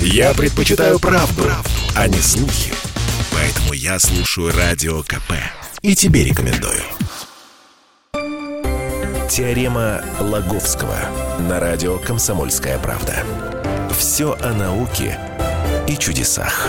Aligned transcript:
Я 0.00 0.34
предпочитаю 0.34 0.98
правду, 0.98 1.42
правду, 1.42 1.70
а 1.94 2.08
не 2.08 2.18
слухи. 2.18 2.72
Поэтому 3.32 3.72
я 3.72 3.98
слушаю 3.98 4.52
Радио 4.56 5.02
КП. 5.02 5.32
И 5.82 5.94
тебе 5.94 6.24
рекомендую. 6.24 6.82
Теорема 9.28 10.02
Лаговского 10.20 10.96
на 11.40 11.60
радио 11.60 11.98
«Комсомольская 11.98 12.78
правда». 12.78 13.24
Все 13.98 14.32
о 14.40 14.52
науке 14.52 15.18
и 15.86 15.96
чудесах. 15.96 16.68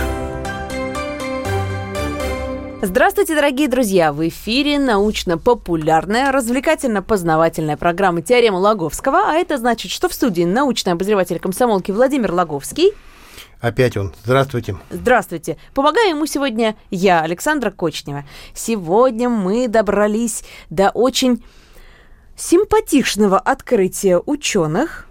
Здравствуйте, 2.80 3.34
дорогие 3.34 3.68
друзья! 3.68 4.14
В 4.14 4.28
эфире 4.28 4.78
научно-популярная, 4.78 6.32
развлекательно-познавательная 6.32 7.76
программа 7.76 8.22
«Теорема 8.22 8.58
Лаговского», 8.58 9.32
а 9.32 9.34
это 9.34 9.58
значит, 9.58 9.92
что 9.92 10.08
в 10.08 10.14
студии 10.14 10.44
научный 10.44 10.94
обозреватель 10.94 11.40
комсомолки 11.40 11.90
Владимир 11.90 12.32
Лаговский. 12.32 12.94
Опять 13.62 13.98
он. 13.98 14.14
Здравствуйте. 14.24 14.78
Здравствуйте. 14.92 15.58
Помогаю 15.74 16.10
ему 16.10 16.28
сегодня 16.28 16.76
я, 16.92 17.22
Александра 17.22 17.72
Кочнева. 17.72 18.26
Сегодня 18.54 19.28
мы 19.28 19.68
добрались 19.68 20.44
до 20.70 20.92
очень 20.92 21.44
симпатичного 22.36 23.40
открытия 23.40 24.22
ученых, 24.24 25.07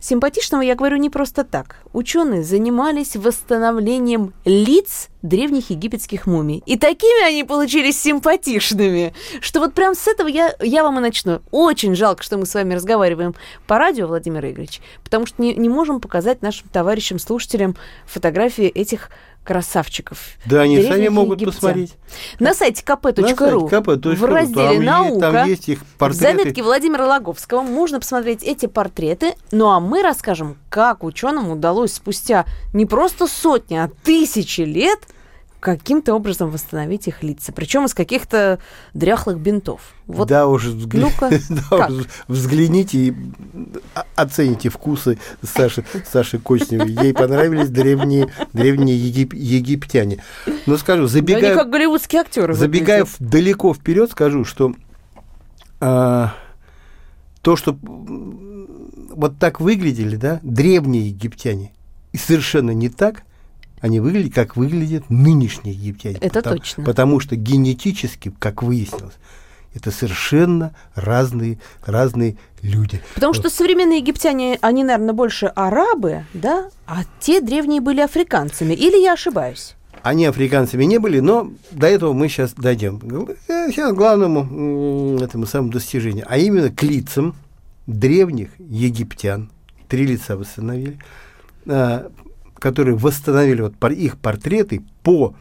Симпатичного 0.00 0.62
я 0.62 0.76
говорю 0.76 0.96
не 0.96 1.10
просто 1.10 1.42
так. 1.42 1.76
Ученые 1.92 2.44
занимались 2.44 3.16
восстановлением 3.16 4.32
лиц 4.44 5.08
древних 5.22 5.70
египетских 5.70 6.26
мумий. 6.26 6.62
И 6.66 6.78
такими 6.78 7.26
они 7.26 7.42
получились 7.42 8.00
симпатичными, 8.00 9.12
что 9.40 9.58
вот 9.58 9.74
прям 9.74 9.96
с 9.96 10.06
этого 10.06 10.28
я, 10.28 10.54
я 10.60 10.84
вам 10.84 10.98
и 10.98 11.00
начну. 11.00 11.40
Очень 11.50 11.96
жалко, 11.96 12.22
что 12.22 12.38
мы 12.38 12.46
с 12.46 12.54
вами 12.54 12.74
разговариваем 12.74 13.34
по 13.66 13.78
радио, 13.78 14.06
Владимир 14.06 14.44
Игоревич, 14.46 14.80
потому 15.02 15.26
что 15.26 15.42
не, 15.42 15.54
не 15.54 15.68
можем 15.68 16.00
показать 16.00 16.42
нашим 16.42 16.68
товарищам, 16.68 17.18
слушателям 17.18 17.76
фотографии 18.06 18.66
этих 18.66 19.10
красавчиков. 19.48 20.18
Да, 20.44 20.60
они 20.60 20.82
сами 20.82 21.08
могут 21.08 21.40
египтян. 21.40 21.54
посмотреть. 21.54 21.94
На 22.38 22.52
сайте 22.52 22.84
kp.ru 22.84 24.14
в 24.14 24.24
разделе 24.26 24.78
«Наука» 24.78 25.20
там 25.20 25.48
есть 25.48 25.70
их 25.70 25.86
портреты. 25.96 26.36
заметки 26.36 26.60
Владимира 26.60 27.06
Логовского 27.06 27.62
можно 27.62 27.98
посмотреть 27.98 28.42
эти 28.42 28.66
портреты. 28.66 29.32
Ну 29.50 29.70
а 29.70 29.80
мы 29.80 30.02
расскажем, 30.02 30.58
как 30.68 31.02
ученым 31.02 31.50
удалось 31.50 31.94
спустя 31.94 32.44
не 32.74 32.84
просто 32.84 33.26
сотни, 33.26 33.76
а 33.76 33.90
тысячи 34.04 34.60
лет– 34.60 34.98
каким-то 35.60 36.14
образом 36.14 36.50
восстановить 36.50 37.08
их 37.08 37.22
лица, 37.22 37.52
причем 37.52 37.84
из 37.84 37.94
каких-то 37.94 38.58
дряхлых 38.94 39.38
бинтов. 39.38 39.94
Вот, 40.06 40.28
да, 40.28 40.46
уже, 40.46 40.70
взгля... 40.70 41.08
да, 41.70 41.86
уже 41.88 42.06
взгляните 42.28 42.98
и 42.98 43.14
оцените 44.14 44.68
вкусы 44.68 45.18
Саши, 45.42 45.84
Саши 46.10 46.38
Кочневой. 46.38 46.90
Ей 46.90 47.12
понравились 47.12 47.68
древние, 47.68 48.32
древние 48.52 48.96
егип... 48.96 49.34
египтяне. 49.34 50.22
Но 50.66 50.76
скажу, 50.76 51.06
забегая... 51.06 51.42
Да 51.42 51.48
они 51.48 51.56
как 51.56 51.70
голливудские 51.70 52.22
актеры. 52.22 52.54
Забегая 52.54 53.04
в, 53.04 53.16
далеко 53.18 53.74
вперед, 53.74 54.10
скажу, 54.10 54.44
что 54.44 54.74
а, 55.80 56.34
то, 57.42 57.56
что 57.56 57.76
вот 57.82 59.38
так 59.38 59.60
выглядели, 59.60 60.16
да, 60.16 60.40
древние 60.42 61.08
египтяне, 61.08 61.72
и 62.12 62.16
совершенно 62.16 62.70
не 62.70 62.88
так, 62.88 63.24
они 63.80 64.00
выглядят, 64.00 64.34
как 64.34 64.56
выглядят 64.56 65.08
нынешние 65.10 65.74
египтяне. 65.74 66.16
Это 66.20 66.40
потому, 66.40 66.56
точно. 66.56 66.84
Потому 66.84 67.20
что 67.20 67.36
генетически, 67.36 68.32
как 68.38 68.62
выяснилось, 68.62 69.14
это 69.74 69.90
совершенно 69.90 70.74
разные, 70.94 71.58
разные 71.84 72.36
люди. 72.62 73.00
Потому 73.14 73.34
что 73.34 73.50
современные 73.50 73.98
египтяне, 73.98 74.58
они, 74.60 74.82
наверное, 74.82 75.14
больше 75.14 75.46
арабы, 75.46 76.24
да, 76.34 76.70
а 76.86 77.02
те 77.20 77.40
древние 77.40 77.80
были 77.80 78.00
африканцами. 78.00 78.74
Или 78.74 79.00
я 79.00 79.12
ошибаюсь? 79.12 79.74
Они 80.02 80.24
африканцами 80.26 80.84
не 80.84 80.98
были, 80.98 81.20
но 81.20 81.50
до 81.70 81.86
этого 81.86 82.12
мы 82.12 82.28
сейчас 82.28 82.54
дойдем. 82.54 83.00
Сейчас 83.46 83.92
к 83.92 83.96
главному 83.96 85.18
этому 85.20 85.46
самому 85.46 85.72
достижению, 85.72 86.24
а 86.28 86.38
именно 86.38 86.70
к 86.70 86.82
лицам 86.82 87.34
древних 87.86 88.50
египтян, 88.58 89.50
три 89.88 90.06
лица 90.06 90.36
восстановили, 90.36 90.98
а, 91.66 92.10
которые 92.58 92.96
восстановили 92.96 93.62
вот 93.62 93.82
их 93.92 94.18
портреты 94.18 94.82
по 95.02 95.34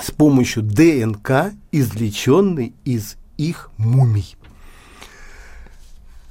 с 0.00 0.10
помощью 0.10 0.62
ДНК, 0.62 1.52
извлеченной 1.70 2.72
из 2.84 3.18
их 3.36 3.70
мумий. 3.76 4.36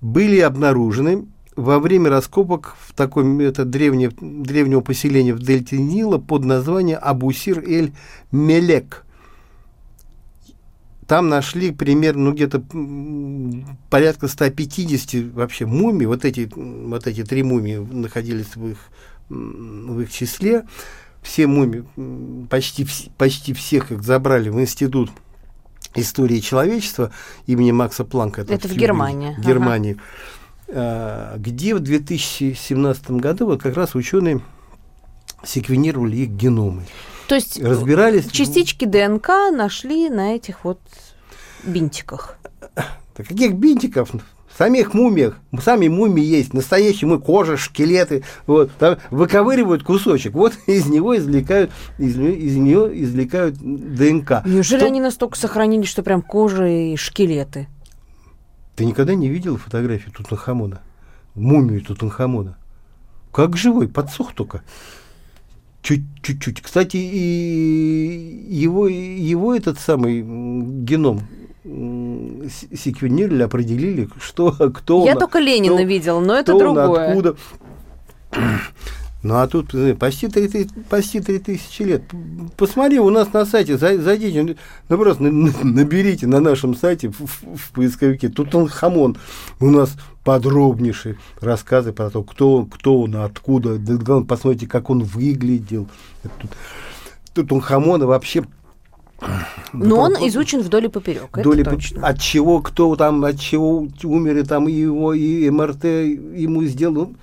были 0.00 0.38
обнаружены 0.38 1.26
во 1.56 1.78
время 1.78 2.10
раскопок 2.10 2.76
в 2.80 2.92
таком 2.94 3.38
это 3.40 3.64
древнее, 3.64 4.10
древнего 4.20 4.80
поселения 4.80 5.34
в 5.34 5.40
дельте 5.40 5.78
Нила 5.78 6.18
под 6.18 6.44
названием 6.44 6.98
Абусир-эль-Мелек. 7.00 9.04
Там 11.06 11.28
нашли 11.28 11.70
примерно 11.70 12.24
ну, 12.24 12.32
где-то 12.32 12.64
порядка 13.90 14.26
150 14.26 15.34
вообще 15.34 15.66
мумий. 15.66 16.06
Вот 16.06 16.24
эти, 16.24 16.50
вот 16.54 17.06
эти 17.06 17.24
три 17.24 17.42
мумии 17.42 17.76
находились 17.76 18.56
в 18.56 18.68
их, 18.68 18.78
в 19.28 20.00
их 20.00 20.10
числе. 20.10 20.64
Все 21.22 21.46
мумии, 21.46 21.84
почти, 22.48 22.86
почти 23.16 23.52
всех 23.52 23.92
их 23.92 24.02
забрали 24.02 24.48
в 24.48 24.60
институт 24.60 25.10
истории 25.94 26.40
человечества 26.40 27.12
имени 27.46 27.70
Макса 27.70 28.04
Планка. 28.04 28.42
Это 28.42 28.68
в 28.68 28.74
Германии. 28.74 29.34
В 29.38 29.46
Германии. 29.46 29.92
Ага. 29.92 30.02
А, 30.68 31.36
где 31.38 31.74
в 31.74 31.80
2017 31.80 33.10
году 33.12 33.46
вот 33.46 33.62
как 33.62 33.76
раз 33.76 33.94
ученые 33.94 34.40
секвенировали 35.44 36.16
их 36.16 36.30
геномы. 36.30 36.82
То 37.28 37.34
есть 37.34 37.62
разбирались 37.62 38.30
частички 38.30 38.84
ДНК 38.84 39.28
нашли 39.52 40.08
на 40.08 40.34
этих 40.34 40.64
вот 40.64 40.80
бинтиках. 41.64 42.38
Да 43.16 43.24
каких 43.24 43.54
бинтиков? 43.54 44.10
В 44.12 44.56
самих 44.56 44.94
мумиях, 44.94 45.36
сами 45.60 45.88
мумии 45.88 46.24
есть, 46.24 46.54
настоящие 46.54 47.08
мы, 47.08 47.18
кожа, 47.18 47.56
шкелеты, 47.56 48.22
вот, 48.46 48.70
там 48.78 48.98
выковыривают 49.10 49.82
кусочек, 49.82 50.34
вот 50.34 50.52
из 50.66 50.86
него 50.86 51.16
извлекают, 51.16 51.72
из, 51.98 52.16
из 52.16 52.56
нее 52.56 52.88
извлекают 53.02 53.56
ДНК. 53.56 54.44
Неужели 54.46 54.78
что... 54.78 54.86
они 54.86 55.00
настолько 55.00 55.36
сохранились, 55.36 55.88
что 55.88 56.04
прям 56.04 56.22
кожа 56.22 56.68
и 56.68 56.94
шкелеты? 56.94 57.66
Ты 58.76 58.84
никогда 58.84 59.14
не 59.14 59.28
видел 59.28 59.56
фотографию 59.56 60.12
Тутанхамона? 60.12 60.80
Мумию 61.34 61.80
Тутанхамона? 61.82 62.56
Как 63.32 63.56
живой, 63.56 63.88
подсох 63.88 64.32
только. 64.34 64.62
Чуть-чуть. 65.82 66.62
Кстати, 66.62 66.96
и 66.96 68.46
его, 68.48 68.88
его 68.88 69.54
этот 69.54 69.78
самый 69.78 70.22
геном 70.82 71.20
секвенировали, 71.62 73.42
определили, 73.42 74.08
что, 74.20 74.52
кто... 74.72 75.04
Я 75.04 75.14
на- 75.14 75.20
только 75.20 75.38
Ленина 75.40 75.76
кто- 75.76 75.84
видела, 75.84 76.20
но 76.20 76.34
это 76.34 76.52
кто 76.54 76.68
он, 76.70 76.74
другое. 76.74 77.08
откуда. 77.08 77.36
Ну, 79.24 79.36
а 79.36 79.46
тут 79.48 79.74
э, 79.74 79.94
почти 79.94 80.28
три, 80.28 80.68
почти 80.90 81.18
три 81.20 81.38
тысячи 81.38 81.82
лет. 81.82 82.02
Посмотри, 82.58 82.98
у 83.00 83.08
нас 83.08 83.32
на 83.32 83.46
сайте, 83.46 83.72
зай- 83.76 83.98
зайдите, 83.98 84.54
ну, 84.90 84.98
просто 84.98 85.22
на- 85.22 85.30
на- 85.30 85.64
наберите 85.64 86.26
на 86.26 86.40
нашем 86.40 86.74
сайте 86.76 87.08
в, 87.08 87.20
в- 87.20 87.72
поисковике 87.72 88.28
Тутанхамон. 88.28 89.16
У 89.60 89.70
нас 89.70 89.96
подробнейшие 90.24 91.16
рассказы 91.40 91.92
про 91.92 92.10
то, 92.10 92.22
кто 92.22 92.54
он, 92.56 92.66
кто 92.66 93.00
он, 93.00 93.16
откуда. 93.16 93.78
Да, 93.78 93.94
главное, 93.94 94.26
посмотрите, 94.26 94.66
как 94.66 94.90
он 94.90 95.02
выглядел. 95.02 95.88
Это 96.22 96.32
тут- 96.42 96.50
Тутанхамона 97.32 98.06
вообще... 98.06 98.44
Но 99.72 100.00
он 100.00 100.12
изучен 100.28 100.60
вдоль 100.60 100.84
и 100.84 100.88
поперек. 100.88 101.28
Это 101.32 101.42
доли 101.44 101.62
по- 101.62 101.70
точно. 101.70 102.06
от 102.06 102.20
чего 102.20 102.60
кто 102.60 102.94
там, 102.94 103.24
от 103.24 103.40
чего 103.40 103.88
там 104.46 104.68
и 104.68 104.72
его, 104.72 105.14
и 105.14 105.48
МРТ 105.48 105.84
ему 105.84 106.62
сделал, 106.64 106.94
ну, 106.94 107.14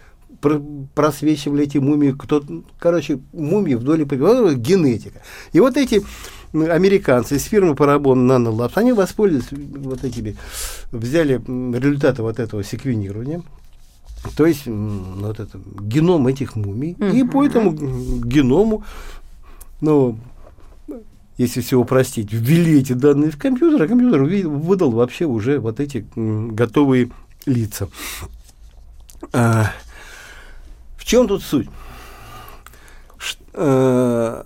просвечивали 0.41 1.63
эти 1.63 1.77
мумии, 1.77 2.11
кто, 2.11 2.43
короче, 2.79 3.19
мумии 3.33 3.75
вдоль 3.75 4.01
и 4.01 4.05
поперек, 4.05 4.57
генетика. 4.57 5.21
И 5.53 5.59
вот 5.59 5.77
эти 5.77 6.03
американцы 6.53 7.37
из 7.37 7.43
фирмы 7.43 7.73
Parabon 7.73 8.25
Nanolabs, 8.27 8.73
они 8.75 8.93
воспользовались 8.93 9.47
вот 9.51 10.03
этими, 10.03 10.35
взяли 10.91 11.35
результаты 11.35 12.21
вот 12.21 12.39
этого 12.39 12.63
секвенирования, 12.63 13.43
то 14.35 14.45
есть 14.45 14.65
вот 14.65 15.39
это, 15.39 15.59
геном 15.81 16.27
этих 16.27 16.55
мумий, 16.55 16.97
и 17.13 17.23
по 17.23 17.45
этому 17.45 17.71
геному, 17.71 18.83
ну, 19.79 20.17
если 21.37 21.61
все 21.61 21.79
упростить, 21.79 22.31
ввели 22.31 22.79
эти 22.79 22.93
данные 22.93 23.31
в 23.31 23.37
компьютер, 23.37 23.81
а 23.81 23.87
компьютер 23.87 24.23
выдал 24.23 24.91
вообще 24.91 25.25
уже 25.25 25.59
вот 25.59 25.79
эти 25.79 26.05
готовые 26.15 27.09
лица. 27.45 27.87
А, 29.33 29.71
в 31.01 31.05
чем 31.05 31.27
тут 31.27 31.41
суть? 31.41 31.67
Ш- 33.17 33.37
э, 33.55 34.43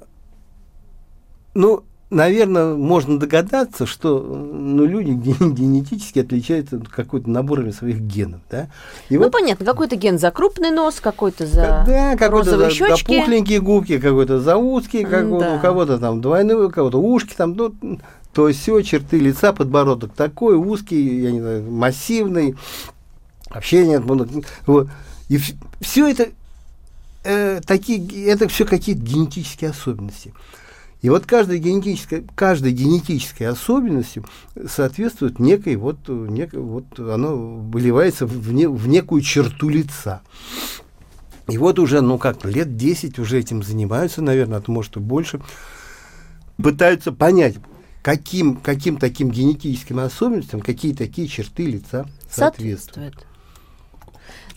ну, 1.53 1.83
наверное, 2.09 2.75
можно 2.75 3.19
догадаться, 3.19 3.85
что 3.85 4.19
ну, 4.21 4.85
люди 4.85 5.11
ген- 5.11 5.53
генетически 5.53 6.19
отличаются 6.19 6.79
какой-то 6.79 7.29
наборами 7.29 7.71
своих 7.71 7.99
генов. 7.99 8.39
Да? 8.49 8.69
И 9.09 9.17
Ну, 9.17 9.29
понятно, 9.29 9.65
какой-то 9.65 9.97
ген 9.97 10.17
за 10.17 10.31
крупный 10.31 10.71
нос, 10.71 11.01
какой-то 11.01 11.45
за 11.45 11.83
да, 11.85 12.15
какой-то 12.15 12.57
за, 12.57 12.69
щечки. 12.69 12.99
за 13.01 13.05
пухленькие 13.05 13.59
губки, 13.59 13.99
какой-то 13.99 14.39
за 14.39 14.55
узкие, 14.55 15.05
как 15.05 15.25
у- 15.29 15.39
Да. 15.39 15.55
у 15.55 15.59
кого-то 15.59 15.97
там 15.99 16.21
двойные, 16.21 16.55
у 16.55 16.69
кого-то 16.69 16.99
ушки 17.01 17.33
там, 17.35 17.53
ну, 17.53 17.73
то 18.33 18.49
все, 18.53 18.81
черты 18.81 19.19
лица, 19.19 19.51
подбородок 19.51 20.13
такой, 20.13 20.55
узкий, 20.55 21.21
я 21.21 21.31
не 21.31 21.41
знаю, 21.41 21.69
массивный, 21.69 22.55
вообще 23.49 23.85
нет, 23.85 24.03
вот. 24.05 24.87
И 25.27 25.39
все 25.81 26.07
это 26.07 26.27
э, 27.25 27.61
такие, 27.65 28.27
это 28.27 28.47
все 28.47 28.65
какие-то 28.65 29.01
генетические 29.01 29.71
особенности. 29.71 30.33
И 31.01 31.09
вот 31.09 31.25
каждая 31.25 31.57
генетическая, 31.59 32.23
каждой 32.33 32.71
генетической 32.71 33.43
особенности 33.43 34.23
соответствует 34.67 35.39
некой 35.39 35.75
вот, 35.75 36.07
некой, 36.07 36.61
вот 36.61 36.99
оно 36.99 37.35
выливается 37.35 38.25
в, 38.25 38.51
не- 38.53 38.67
в 38.67 38.87
некую 38.87 39.21
черту 39.21 39.69
лица. 39.69 40.21
И 41.47 41.57
вот 41.57 41.77
уже, 41.77 42.01
ну 42.01 42.17
как, 42.17 42.43
лет 42.45 42.75
10 42.75 43.19
уже 43.19 43.37
этим 43.37 43.61
занимаются, 43.61 44.21
наверное, 44.23 44.57
а 44.57 44.61
то 44.61 44.71
может 44.71 44.97
и 44.97 44.99
больше, 44.99 45.41
пытаются 46.57 47.11
понять, 47.11 47.55
каким, 48.01 48.55
каким 48.55 48.97
таким 48.97 49.29
генетическим 49.29 49.99
особенностям, 49.99 50.59
какие 50.61 50.93
такие 50.93 51.27
черты 51.27 51.65
лица 51.67 52.07
соответствуют. 52.29 53.13
соответствует. 53.13 53.34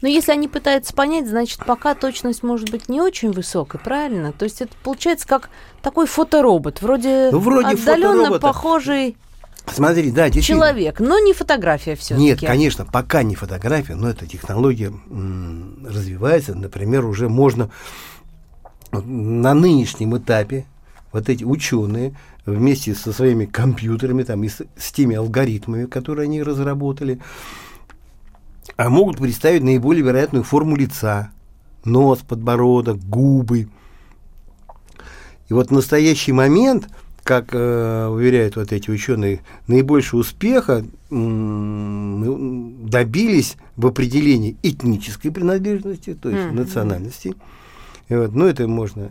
Но 0.01 0.09
если 0.09 0.33
они 0.33 0.49
пытаются 0.49 0.95
понять, 0.95 1.29
значит, 1.29 1.65
пока 1.65 1.95
точность 1.95 2.43
может 2.43 2.71
быть 2.71 2.89
не 2.89 3.01
очень 3.01 3.33
высокой, 3.33 3.81
правильно? 3.81 4.33
То 4.33 4.45
есть 4.45 4.61
это 4.61 4.73
получается 4.83 5.27
как 5.27 5.51
такой 5.83 6.07
фоторобот, 6.07 6.83
вроде, 6.83 7.31
Ну, 7.33 7.39
вроде 7.39 7.69
отдаленно 7.69 8.39
похожий 8.39 9.17
Смотри, 9.73 10.11
да, 10.11 10.31
человек, 10.31 11.01
но 11.01 11.19
не 11.19 11.33
фотография 11.33 11.95
все-таки. 11.95 12.23
Нет, 12.23 12.41
конечно, 12.41 12.87
пока 12.87 13.23
не 13.23 13.35
фотография, 13.35 13.95
но 13.95 14.09
эта 14.09 14.27
технология 14.27 14.87
м, 14.87 15.87
развивается. 15.87 16.55
Например, 16.55 17.05
уже 17.05 17.29
можно 17.29 17.71
на 18.93 19.55
нынешнем 19.55 20.17
этапе 20.17 20.65
вот 21.13 21.29
эти 21.29 21.45
ученые 21.45 22.15
вместе 22.47 22.95
со 22.95 23.13
своими 23.13 23.45
компьютерами 23.45 24.23
там, 24.23 24.43
и 24.45 24.49
с, 24.49 24.63
с 24.77 24.93
теми 24.93 25.17
алгоритмами, 25.17 25.87
которые 25.87 26.25
они 26.25 26.43
разработали, 26.43 27.21
а 28.79 28.89
могут 28.91 29.19
представить 29.19 29.65
наиболее 29.65 30.05
вероятную 30.05 30.45
форму 30.45 30.77
лица, 30.77 31.33
нос, 31.85 32.21
подбородок, 32.21 32.99
губы. 33.01 33.69
И 35.49 35.53
вот 35.53 35.69
в 35.69 35.73
настоящий 35.73 36.31
момент, 36.31 36.89
как 37.25 37.49
э, 37.53 38.07
уверяют 38.07 38.55
вот 38.55 38.73
эти 38.73 38.89
ученые, 38.89 39.41
наибольшего 39.67 40.21
успеха 40.21 40.85
ну, 41.11 42.73
добились 42.85 43.57
в 43.77 43.85
определении 43.89 44.57
этнической 44.63 45.33
принадлежности, 45.33 46.15
то 46.15 46.31
есть 46.31 46.47
Мгм. 46.47 46.57
национальности. 46.57 47.35
И 48.09 48.15
вот, 48.15 48.33
ну, 48.33 48.47
это 48.47 48.69
можно 48.69 49.11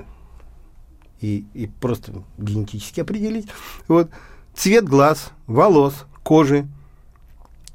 и, 1.19 1.43
и 1.53 1.67
просто 1.67 2.13
генетически 2.37 3.01
определить. 3.01 3.49
Вот, 3.89 4.09
цвет 4.55 4.85
глаз, 4.85 5.31
волос, 5.45 6.05
кожи, 6.23 6.67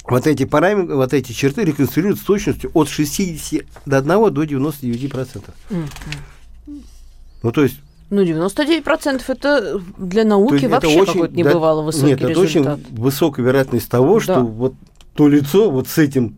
вот 0.08 0.26
эти 0.26 0.44
параметры, 0.44 0.96
вот 0.96 1.12
эти 1.14 1.32
черты 1.32 1.64
реконструируют 1.64 2.19
с 2.19 2.22
точностью 2.22 2.70
от 2.75 2.88
60 2.88 3.64
до 3.87 3.99
1 3.99 4.31
до 4.34 4.44
99 4.44 5.10
процентов. 5.12 5.54
Ну, 7.43 7.50
то 7.52 7.62
есть 7.62 7.76
Ну, 8.10 8.22
99% 8.22 9.22
это 9.28 9.81
для 9.96 10.25
науки 10.25 10.52
есть 10.54 10.64
это 10.64 10.72
вообще 10.75 11.00
очень- 11.00 11.12
какой-то 11.14 11.34
да, 11.34 11.40
небывало 11.40 11.82
высокий 11.82 12.06
Нет, 12.08 12.20
это 12.22 12.28
результат. 12.43 12.78
очень 12.81 12.96
высокая 13.00 13.46
вероятность 13.46 13.88
того, 13.88 14.20
что 14.20 14.34
Да. 14.34 14.40
вот 14.40 14.75
то 15.14 15.28
лицо 15.28 15.70
вот 15.70 15.88
с 15.88 15.99
этим 15.99 16.37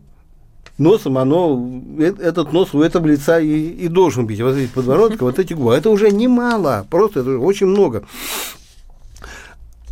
носом, 0.77 1.17
оно, 1.17 1.69
э- 1.99 2.13
этот 2.19 2.53
нос 2.53 2.73
у 2.73 2.81
этого 2.81 3.07
лица 3.07 3.39
и, 3.39 3.49
и 3.69 3.87
должен 3.87 4.25
быть. 4.25 4.39
Вот 4.41 4.55
эти 4.55 4.69
подбородка, 4.69 5.23
вот 5.23 5.37
эти 5.39 5.53
губы. 5.53 5.73
Это 5.73 5.89
уже 5.89 6.11
немало, 6.11 6.85
просто 6.89 7.21
это 7.21 7.39
очень 7.39 7.67
много. 7.67 8.03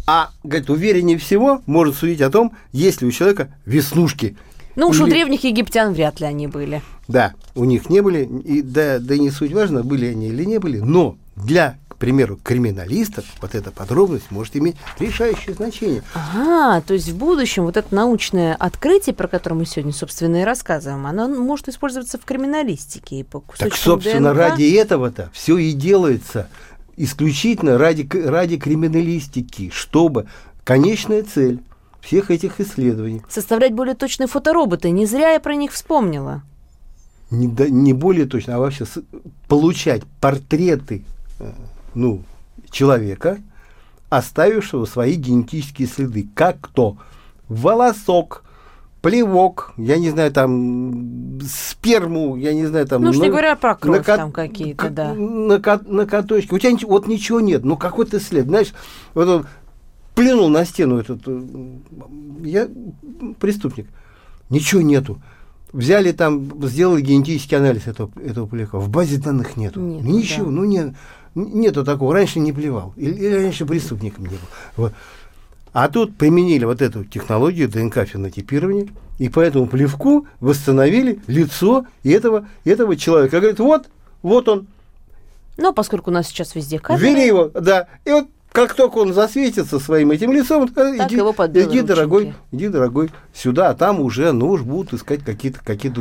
А, 0.06 0.32
говорит, 0.44 0.70
увереннее 0.70 1.18
всего 1.18 1.62
может 1.66 1.96
судить 1.96 2.22
о 2.22 2.30
том, 2.30 2.54
есть 2.72 3.02
ли 3.02 3.08
у 3.08 3.12
человека 3.12 3.54
веснушки. 3.66 4.36
Ну 4.76 4.88
уж 4.88 5.00
у 5.00 5.06
Или- 5.06 5.12
древних 5.12 5.44
египтян 5.44 5.94
вряд 5.94 6.20
ли 6.20 6.26
они 6.26 6.48
были. 6.48 6.82
Да, 7.08 7.34
у 7.56 7.64
них 7.64 7.90
не 7.90 8.02
были, 8.02 8.24
и, 8.44 8.62
да, 8.62 8.98
да 9.00 9.14
и 9.16 9.20
не 9.20 9.30
суть 9.30 9.54
важно, 9.54 9.84
были 9.84 10.08
они 10.08 10.28
или 10.30 10.44
не 10.46 10.58
были, 10.58 10.80
но 10.80 11.16
для, 11.36 11.78
к 11.90 11.98
примеру, 11.98 12.40
криминалистов 12.44 13.26
вот 13.42 13.56
эта 13.56 13.72
подробность 13.72 14.32
может 14.32 14.56
иметь 14.58 14.76
решающее 15.00 15.54
значение. 15.54 16.02
Ага, 16.16 16.82
то 16.82 16.94
есть 16.94 17.10
в 17.10 17.18
будущем 17.18 17.64
вот 17.66 17.78
это 17.78 17.94
научное 17.94 18.56
открытие, 18.56 19.14
про 19.14 19.28
которое 19.28 19.56
мы 19.56 19.66
сегодня, 19.66 19.94
собственно, 19.94 20.38
и 20.42 20.44
рассказываем, 20.44 21.06
оно 21.06 21.28
может 21.28 21.70
использоваться 21.70 22.18
в 22.18 22.26
криминалистике 22.26 23.18
и 23.20 23.24
по 23.24 23.42
кусочкам 23.42 23.70
Так, 23.70 23.78
собственно, 23.78 24.32
ДНК. 24.34 24.40
ради 24.40 24.74
этого-то 24.76 25.30
все 25.34 25.58
и 25.58 25.72
делается. 25.74 26.50
Исключительно 26.96 27.78
ради, 27.78 28.08
ради 28.28 28.58
криминалистики, 28.58 29.70
чтобы 29.72 30.28
конечная 30.64 31.24
цель 31.24 31.60
всех 32.02 32.30
этих 32.32 32.60
исследований, 32.60 33.22
Составлять 33.30 33.74
более 33.74 33.96
точные 33.96 34.28
фотороботы. 34.28 34.90
Не 34.92 35.06
зря 35.06 35.32
я 35.32 35.40
про 35.40 35.56
них 35.56 35.72
вспомнила. 35.72 36.44
не, 37.32 37.48
да- 37.48 37.70
не 37.70 37.94
более 37.94 38.26
точно, 38.26 38.56
а 38.56 38.60
вообще 38.60 38.86
с- 38.86 39.02
получать 39.48 40.04
портреты 40.22 41.04
э, 41.40 41.52
ну, 41.96 42.24
человека, 42.70 43.40
оставившего 44.10 44.86
свои 44.86 45.16
генетические 45.16 45.88
следы. 45.88 46.28
Как 46.36 46.60
кто? 46.62 46.98
Волосок, 47.50 48.44
плевок, 49.04 49.74
я 49.76 49.98
не 49.98 50.10
знаю, 50.10 50.32
там, 50.32 51.40
сперму, 51.46 52.38
я 52.38 52.54
не 52.54 52.66
знаю, 52.66 52.88
там... 52.88 53.04
Ну 53.04 53.10
уж 53.10 53.18
не 53.18 53.24
на- 53.24 53.30
говоря 53.30 53.56
про 53.58 53.76
кровь 53.76 53.98
на 53.98 54.04
там 54.18 54.32
какие-то, 54.32 54.90
да. 54.90 55.14
На, 55.14 55.60
ко- 55.60 55.84
на 55.86 56.08
каточке. 56.08 56.56
У 56.56 56.58
тебя 56.58 56.78
вот 56.88 57.06
ничего 57.06 57.42
нет, 57.42 57.66
ну 57.66 57.76
какой-то 57.76 58.22
след. 58.22 58.46
Знаешь, 58.46 58.74
вот 59.14 59.28
он 59.28 59.46
плюнул 60.16 60.48
на 60.48 60.64
стену 60.64 61.00
этот, 61.00 61.20
э, 61.28 61.42
я 62.46 62.70
преступник, 63.42 63.88
ничего 64.50 64.82
нету. 64.82 65.22
Взяли 65.74 66.14
там, 66.14 66.66
сделали 66.66 67.02
генетический 67.02 67.58
анализ 67.58 67.88
этого, 67.88 68.10
этого 68.26 68.48
плевка. 68.48 68.80
В 68.80 68.88
базе 68.88 69.18
данных 69.18 69.58
нету. 69.58 69.82
Нету, 69.82 70.08
ничего, 70.08 70.46
да. 70.46 70.52
ну 70.52 70.64
нет, 70.64 70.94
нету 71.36 71.84
такого. 71.84 72.14
Раньше 72.14 72.40
не 72.40 72.54
плевал. 72.54 72.94
Или, 72.96 73.16
или 73.16 73.34
раньше 73.34 73.66
преступником 73.66 74.28
не 74.28 74.36
был. 74.36 74.48
Вот. 74.78 74.94
А 75.74 75.90
тут 75.90 76.16
применили 76.16 76.66
вот 76.66 76.82
эту 76.82 77.04
технологию 77.04 77.68
ДНК-фенотипирования, 77.68 78.90
и 79.18 79.28
по 79.28 79.40
этому 79.40 79.66
плевку 79.68 80.28
восстановили 80.40 81.20
лицо 81.28 81.86
этого, 82.04 82.48
этого 82.64 82.96
человека. 82.96 83.40
Говорит, 83.40 83.60
вот, 83.60 83.90
вот 84.22 84.48
он, 84.48 84.68
Но 85.58 85.74
поскольку 85.74 86.12
у 86.12 86.14
нас 86.14 86.28
сейчас 86.28 86.56
везде 86.56 86.80
камеры... 86.80 87.04
ввели 87.04 87.26
его, 87.26 87.50
да, 87.54 87.88
и 88.06 88.12
вот 88.12 88.28
как 88.54 88.76
только 88.76 89.00
он 89.00 89.14
засветится 89.14 89.80
своим 89.80 90.12
этим 90.12 90.32
лицом, 90.32 90.66
э, 90.66 90.98
Так 90.98 91.12
иди, 91.12 91.20
иди, 91.60 91.82
дорогой, 91.82 92.34
иди, 92.52 92.68
дорогой, 92.70 93.10
сюда, 93.34 93.70
а 93.70 93.74
там 93.74 94.00
уже, 94.00 94.32
ну 94.32 94.52
уж 94.52 94.62
будут 94.62 94.94
искать 94.94 95.24
какие-то 95.24 95.60
какие 95.66 95.92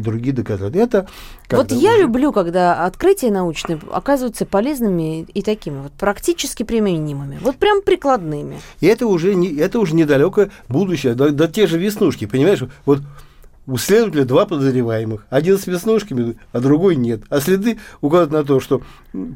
другие 0.00 0.32
доказательства. 0.32 1.06
Это 1.48 1.56
Вот 1.56 1.72
я 1.72 1.90
уже- 1.92 2.02
люблю, 2.02 2.32
когда 2.32 2.84
открытия 2.84 3.30
научные 3.32 3.80
оказываются 3.92 4.46
полезными 4.46 5.22
и 5.22 5.42
такими 5.42 5.82
вот 5.82 5.92
практически 5.92 6.62
применимыми, 6.62 7.38
вот 7.42 7.56
прям 7.56 7.82
прикладными. 7.82 8.60
И 8.80 8.86
это 8.86 9.08
уже, 9.08 9.34
не, 9.34 9.52
это 9.56 9.80
уже 9.80 9.96
недалекое 9.96 10.50
будущее, 10.68 11.14
да, 11.14 11.30
да 11.30 11.48
те 11.48 11.66
же 11.66 11.76
веснушки, 11.76 12.26
понимаешь? 12.26 12.62
Вот 12.84 13.00
у 13.66 13.76
следователя 13.78 14.24
два 14.24 14.46
подозреваемых. 14.46 15.26
Один 15.28 15.58
с 15.58 15.66
веснушками, 15.66 16.36
а 16.52 16.60
другой 16.60 16.96
нет. 16.96 17.22
А 17.28 17.40
следы 17.40 17.78
указывают 18.00 18.32
на 18.32 18.44
то, 18.44 18.60
что 18.60 18.82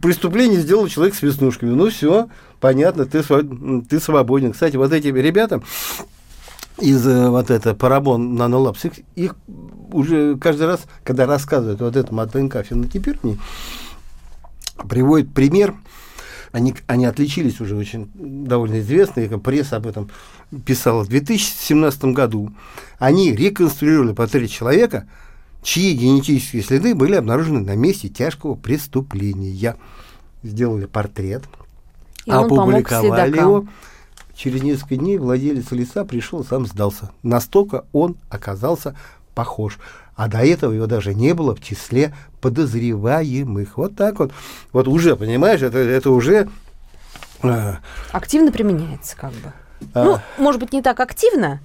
преступление 0.00 0.60
сделал 0.60 0.86
человек 0.88 1.14
с 1.14 1.22
веснушками. 1.22 1.70
Ну 1.70 1.90
все, 1.90 2.28
понятно, 2.60 3.06
ты, 3.06 3.22
ты 3.22 4.00
свободен. 4.00 4.52
Кстати, 4.52 4.76
вот 4.76 4.92
эти 4.92 5.08
ребята 5.08 5.62
из 6.78 7.06
э, 7.06 7.28
вот 7.28 7.50
это 7.50 7.74
Парабон 7.74 8.36
Нанолапс, 8.36 8.84
их, 8.84 8.92
их 9.14 9.36
уже 9.92 10.36
каждый 10.36 10.66
раз, 10.66 10.80
когда 11.04 11.26
рассказывают 11.26 11.80
вот 11.80 11.96
этому 11.96 12.20
от 12.22 12.32
ДНК 12.32 12.64
фенотипировании, 12.64 13.38
приводит 14.88 15.32
пример. 15.32 15.74
Они, 16.52 16.74
они 16.86 17.04
отличились 17.04 17.60
уже 17.60 17.76
очень 17.76 18.10
довольно 18.14 18.80
известные, 18.80 19.28
как 19.28 19.42
пресса 19.42 19.76
об 19.76 19.86
этом 19.86 20.10
писала. 20.64 21.04
В 21.04 21.08
2017 21.08 22.04
году 22.06 22.52
они 22.98 23.32
реконструировали 23.32 24.12
портрет 24.12 24.50
человека, 24.50 25.06
чьи 25.62 25.92
генетические 25.92 26.62
следы 26.62 26.94
были 26.94 27.14
обнаружены 27.14 27.60
на 27.60 27.76
месте 27.76 28.08
тяжкого 28.08 28.56
преступления. 28.56 29.76
Сделали 30.42 30.86
портрет, 30.86 31.44
И 32.24 32.30
опубликовали 32.30 33.36
его. 33.36 33.66
Через 34.34 34.62
несколько 34.62 34.96
дней 34.96 35.18
владелец 35.18 35.70
лица 35.70 36.04
пришел, 36.04 36.42
сам 36.44 36.66
сдался. 36.66 37.10
Настолько 37.22 37.84
он 37.92 38.16
оказался 38.30 38.96
похож. 39.34 39.78
А 40.16 40.28
до 40.28 40.38
этого 40.44 40.72
его 40.72 40.86
даже 40.86 41.14
не 41.14 41.32
было 41.34 41.54
в 41.54 41.62
числе 41.62 42.14
подозреваемых. 42.40 43.76
Вот 43.76 43.96
так 43.96 44.18
вот. 44.18 44.32
Вот 44.72 44.88
уже, 44.88 45.16
понимаешь, 45.16 45.62
это, 45.62 45.78
это 45.78 46.10
уже... 46.10 46.48
а, 47.42 47.78
Активно 48.12 48.52
применяется 48.52 49.16
как 49.16 49.32
бы. 49.32 49.52
а, 49.94 50.04
Ну, 50.04 50.18
может 50.38 50.60
быть, 50.60 50.72
не 50.72 50.82
так 50.82 51.00
активно, 51.00 51.60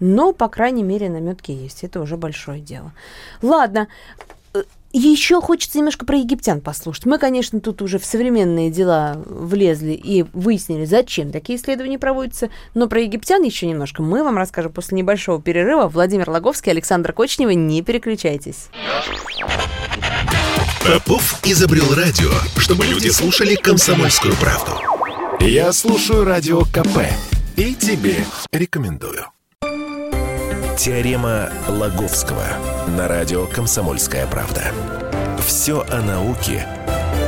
но, 0.00 0.32
по 0.32 0.48
крайней 0.48 0.82
мере, 0.82 1.08
наметки 1.10 1.50
есть. 1.50 1.84
Это 1.84 2.00
уже 2.00 2.16
большое 2.16 2.60
дело. 2.60 2.92
Ладно. 3.42 3.88
Еще 4.92 5.42
хочется 5.42 5.76
немножко 5.76 6.06
про 6.06 6.16
египтян 6.16 6.62
послушать. 6.62 7.04
Мы, 7.04 7.18
конечно, 7.18 7.60
тут 7.60 7.82
уже 7.82 7.98
в 7.98 8.06
современные 8.06 8.70
дела 8.70 9.22
влезли 9.26 9.92
и 9.92 10.24
выяснили, 10.32 10.86
зачем 10.86 11.30
такие 11.30 11.58
исследования 11.58 11.98
проводятся. 11.98 12.48
Но 12.72 12.88
про 12.88 13.02
египтян 13.02 13.42
еще 13.42 13.66
немножко 13.66 14.02
мы 14.02 14.24
вам 14.24 14.38
расскажем 14.38 14.72
после 14.72 14.96
небольшого 14.96 15.42
перерыва. 15.42 15.88
Владимир 15.88 16.30
Логовский, 16.30 16.72
Александр 16.72 17.12
Кочнева. 17.12 17.50
Не 17.50 17.82
переключайтесь. 17.82 18.70
Попов 20.82 21.38
изобрел 21.44 21.94
радио, 21.94 22.30
чтобы 22.56 22.86
люди 22.86 23.08
слушали 23.08 23.56
комсомольскую 23.56 24.34
правду. 24.36 24.72
Я 25.40 25.72
слушаю 25.72 26.24
радио 26.24 26.62
КП 26.62 27.04
и 27.56 27.74
тебе 27.74 28.24
рекомендую. 28.52 29.26
Теорема 30.78 31.50
Лаговского 31.66 32.46
на 32.96 33.08
радио 33.08 33.48
«Комсомольская 33.48 34.28
правда». 34.28 34.62
Все 35.44 35.84
о 35.90 36.00
науке 36.00 36.68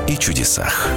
и 0.06 0.16
чудесах. 0.16 0.88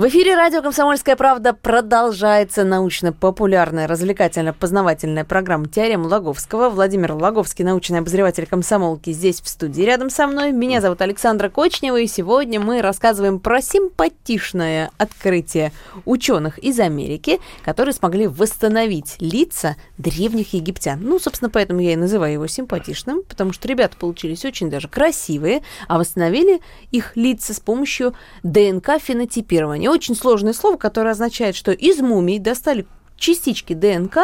В 0.00 0.08
эфире 0.08 0.34
радио 0.34 0.62
«Комсомольская 0.62 1.14
правда» 1.14 1.52
продолжается 1.52 2.64
научно-популярная, 2.64 3.86
развлекательно-познавательная 3.86 5.26
программа 5.26 5.68
«Теорема 5.68 6.06
Лаговского». 6.06 6.70
Владимир 6.70 7.12
Лаговский, 7.12 7.66
научный 7.66 7.98
обозреватель 7.98 8.46
комсомолки, 8.46 9.12
здесь 9.12 9.42
в 9.42 9.48
студии 9.50 9.82
рядом 9.82 10.08
со 10.08 10.26
мной. 10.26 10.52
Меня 10.52 10.80
зовут 10.80 11.02
Александра 11.02 11.50
Кочнева, 11.50 12.00
и 12.00 12.06
сегодня 12.06 12.58
мы 12.58 12.80
рассказываем 12.80 13.40
про 13.40 13.60
симпатичное 13.60 14.90
открытие 14.96 15.70
ученых 16.06 16.58
из 16.60 16.80
Америки, 16.80 17.38
которые 17.62 17.92
смогли 17.92 18.26
восстановить 18.26 19.16
лица 19.20 19.76
древних 19.98 20.54
египтян. 20.54 20.98
Ну, 21.02 21.18
собственно, 21.18 21.50
поэтому 21.50 21.80
я 21.80 21.92
и 21.92 21.96
называю 21.96 22.32
его 22.32 22.46
симпатичным, 22.46 23.22
потому 23.22 23.52
что 23.52 23.68
ребята 23.68 23.98
получились 23.98 24.46
очень 24.46 24.70
даже 24.70 24.88
красивые, 24.88 25.60
а 25.88 25.98
восстановили 25.98 26.62
их 26.90 27.18
лица 27.18 27.52
с 27.52 27.60
помощью 27.60 28.14
ДНК-фенотипирования. 28.42 29.89
Очень 29.90 30.14
сложное 30.14 30.52
слово, 30.52 30.76
которое 30.76 31.10
означает, 31.10 31.56
что 31.56 31.72
из 31.72 31.98
мумий 31.98 32.38
достали 32.38 32.86
частички 33.16 33.72
ДНК 33.72 34.18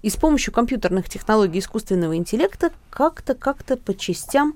и 0.00 0.08
с 0.08 0.16
помощью 0.16 0.50
компьютерных 0.50 1.10
технологий 1.10 1.58
искусственного 1.58 2.16
интеллекта 2.16 2.72
как-то, 2.88 3.34
как-то 3.34 3.76
по 3.76 3.94
частям 3.94 4.54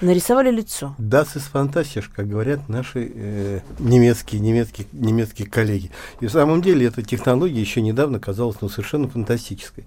нарисовали 0.00 0.50
лицо. 0.50 0.96
Das 0.98 1.36
ist 1.36 1.50
fantastisch, 1.52 2.08
как 2.16 2.26
говорят 2.30 2.66
наши 2.70 3.12
э, 3.14 3.60
немецкие, 3.78 4.40
немецкие, 4.40 4.86
немецкие 4.92 5.46
коллеги. 5.46 5.90
И 6.20 6.28
в 6.28 6.30
самом 6.30 6.62
деле 6.62 6.86
эта 6.86 7.02
технология 7.02 7.60
еще 7.60 7.82
недавно 7.82 8.18
казалась 8.18 8.56
ну, 8.62 8.70
совершенно 8.70 9.06
фантастической. 9.06 9.84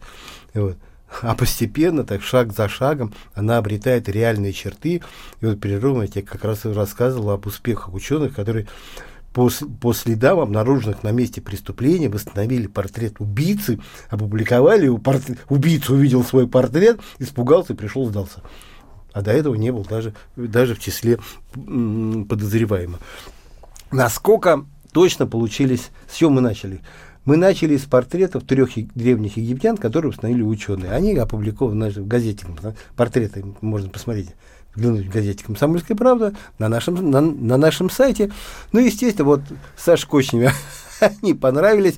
Вот. 0.53 0.77
А 1.23 1.33
постепенно, 1.33 2.03
так 2.03 2.21
шаг 2.21 2.53
за 2.53 2.69
шагом, 2.69 3.15
она 3.33 3.57
обретает 3.57 4.09
реальные 4.09 4.53
черты. 4.53 5.01
И 5.41 5.45
вот 5.45 5.59
перерывом 5.59 6.03
я 6.03 6.07
тебе 6.07 6.21
как 6.21 6.43
раз 6.43 6.65
и 6.65 6.69
рассказывал 6.69 7.31
об 7.31 7.47
успехах 7.47 7.95
ученых, 7.95 8.35
которые 8.35 8.67
по, 9.39 9.49
по 9.79 9.93
следам, 9.93 10.41
обнаруженных 10.41 11.01
на 11.03 11.11
месте 11.11 11.39
преступления, 11.39 12.09
восстановили 12.09 12.67
портрет 12.67 13.21
убийцы, 13.21 13.79
опубликовали 14.09 14.83
его, 14.83 14.97
портрет, 14.97 15.37
убийца 15.47 15.93
увидел 15.93 16.25
свой 16.25 16.45
портрет, 16.45 16.99
испугался 17.19 17.71
и 17.71 17.75
пришел, 17.77 18.05
сдался. 18.05 18.41
А 19.13 19.21
до 19.21 19.31
этого 19.31 19.55
не 19.55 19.71
был 19.71 19.85
даже, 19.85 20.13
даже 20.35 20.75
в 20.75 20.79
числе 20.79 21.19
подозреваемых. 21.53 22.99
Насколько 23.91 24.65
точно 24.91 25.25
получились, 25.25 25.89
с 26.09 26.17
чего 26.17 26.31
мы 26.31 26.41
начали? 26.41 26.81
Мы 27.23 27.37
начали 27.37 27.77
с 27.77 27.85
портретов 27.85 28.43
трех 28.43 28.71
древних 28.93 29.37
египтян, 29.37 29.77
которые 29.77 30.09
установили 30.09 30.41
ученые. 30.41 30.91
Они 30.91 31.15
опубликованы 31.15 31.91
в 31.91 32.07
газете. 32.07 32.45
Портреты 32.97 33.45
можно 33.61 33.87
посмотреть 33.87 34.35
взглянуть 34.79 35.07
в 35.07 35.11
газете 35.11 35.43
«Комсомольская 35.43 35.95
правда» 35.97 36.33
на 36.57 36.69
нашем, 36.69 37.11
на, 37.11 37.21
на 37.21 37.57
нашем 37.57 37.89
сайте. 37.89 38.31
Ну, 38.71 38.79
естественно, 38.79 39.25
вот 39.25 39.41
Саша 39.77 40.07
Кочневе 40.07 40.51
они 41.21 41.33
понравились. 41.33 41.97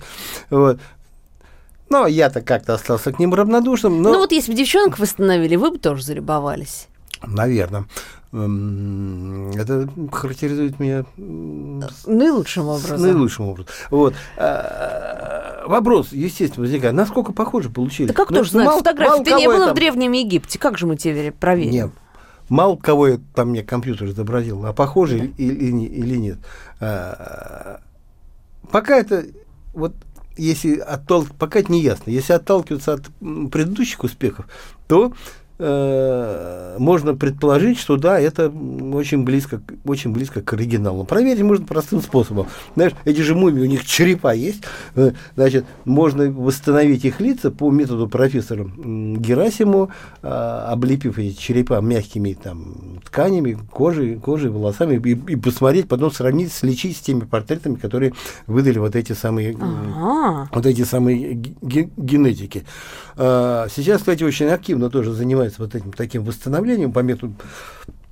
Вот. 0.50 0.80
Но 1.90 2.08
я-то 2.08 2.42
как-то 2.42 2.74
остался 2.74 3.12
к 3.12 3.20
ним 3.20 3.34
равнодушным. 3.34 4.02
Но... 4.02 4.14
Ну 4.14 4.20
вот 4.20 4.32
если 4.32 4.52
бы 4.52 4.58
девчонок 4.58 4.98
восстановили, 4.98 5.56
вы 5.56 5.72
бы 5.72 5.78
тоже 5.78 6.04
залюбовались. 6.04 6.88
Наверное. 7.26 7.86
Эм, 8.32 9.52
Это 9.52 9.90
характеризует 10.12 10.80
меня 10.80 11.04
с 11.18 12.08
Наилучшим 12.08 12.68
образом. 12.70 13.02
наилучшим 13.02 13.46
образом. 13.50 13.72
Вот. 13.90 14.16
А, 14.38 15.64
Вопрос, 15.68 16.08
естественно, 16.12 16.64
возникает. 16.64 16.96
Насколько 16.96 17.34
похоже 17.34 17.70
получили? 17.70 18.08
Да 18.08 18.14
как 18.14 18.32
Ну, 18.32 18.38
тоже 18.38 18.52
знать, 18.52 18.66
мало- 18.68 18.78
фотографии 18.80 19.12
мало 19.12 19.24
ты 19.26 19.34
не 19.34 19.48
было 19.48 19.72
в 19.72 19.74
Древнем 19.76 20.14
Египте. 20.14 20.58
Как 20.58 20.78
же 20.78 20.88
мы 20.88 20.96
тебе 20.96 21.32
проверим? 21.34 21.72
Нет. 21.72 21.92
Мало 22.52 22.76
кого 22.76 23.08
я, 23.08 23.20
там 23.34 23.52
мне 23.52 23.64
компьютер 23.64 24.10
изобразил, 24.10 24.66
а 24.66 24.74
похоже 24.74 25.18
или, 25.38 25.54
или 25.54 25.72
не- 25.72 25.86
или 25.88 26.18
нет. 26.18 26.38
А, 26.82 27.80
Пока 28.70 28.98
это 28.98 29.26
вот 29.74 29.94
если 30.36 30.76
оттол... 30.76 31.28
пока 31.40 31.60
это 31.60 31.72
не 31.72 31.82
ясно. 31.82 32.10
Если 32.12 32.34
отталкиваться 32.34 32.96
от 32.96 33.04
предыдущих 33.52 34.04
успехов, 34.04 34.48
то 34.90 35.14
э, 35.62 36.76
можно 36.80 37.16
предположить, 37.16 37.78
что 37.80 37.98
да, 37.98 38.20
это 38.20 38.50
очень 38.50 39.24
близко, 39.24 39.62
очень 39.86 40.12
близко 40.12 40.42
к 40.42 40.54
оригиналу. 40.54 41.04
Проверить 41.06 41.42
можно 41.44 41.66
простым 41.66 42.02
способом. 42.02 42.48
Знаешь, 42.76 42.94
эти 43.06 43.22
же 43.22 43.36
мумии, 43.36 43.62
у 43.62 43.66
них 43.66 43.86
черепа 43.86 44.34
есть. 44.34 44.64
Э, 44.96 45.12
Значит, 45.36 45.66
можно 45.86 46.32
восстановить 46.32 47.06
их 47.06 47.20
лица 47.20 47.52
по 47.52 47.70
методу 47.72 48.08
профессора 48.08 48.66
Герасиму, 48.78 49.90
а, 50.24 50.68
облепив 50.72 51.18
эти 51.18 51.36
черепа 51.38 51.80
мягкими 51.82 52.34
там, 52.42 53.00
тканями, 53.06 53.58
кожей, 53.72 54.16
кожей, 54.16 54.50
волосами, 54.50 54.96
и, 54.96 55.12
и 55.34 55.36
посмотреть, 55.36 55.88
потом 55.88 56.12
сравнить, 56.12 56.52
сличить 56.54 56.98
с 56.98 57.02
теми 57.02 57.22
портретами, 57.22 57.76
которые 57.76 58.14
выдали 58.48 58.80
вот 58.80 58.96
эти 58.96 59.14
самые 59.14 59.56
Ага. 59.60 60.50
вот 60.54 60.66
эти 60.66 60.84
самые 60.84 61.34
ге- 61.34 61.56
ге- 61.62 61.90
генетики. 61.98 62.64
Сейчас, 63.18 64.00
кстати, 64.00 64.24
очень 64.24 64.48
активно 64.48 64.90
тоже 64.90 65.12
занимается 65.14 65.51
вот 65.60 65.76
этим 65.76 65.92
таким 65.92 66.24
восстановлением 66.24 66.92
по 66.92 67.00
методу 67.00 67.36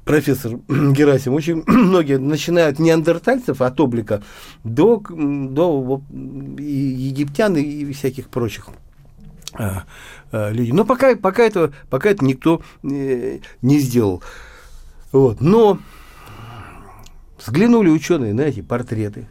профессор 0.06 0.58
Герасим. 0.68 1.34
Очень 1.34 1.64
многие 1.68 2.18
начинают 2.18 2.80
неандертальцев 2.80 3.62
от 3.62 3.80
облика 3.80 4.24
до, 4.64 5.02
до 5.10 6.02
и 6.58 6.64
египтян 6.64 7.56
и, 7.56 7.92
всяких 7.94 8.30
прочих 8.30 8.70
а, 9.54 9.84
а, 10.32 10.52
людей. 10.52 10.72
Но 10.72 10.86
пока, 10.86 11.16
пока, 11.16 11.44
это, 11.44 11.74
пока 11.90 12.10
это 12.10 12.26
никто 12.26 12.62
э, 12.84 13.40
не 13.62 13.80
сделал. 13.80 14.24
Вот. 15.12 15.42
Но 15.42 15.80
взглянули 17.38 17.90
ученые 17.90 18.34
на 18.34 18.42
эти 18.42 18.62
портреты. 18.62 19.28